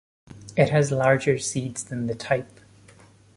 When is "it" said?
0.57-0.69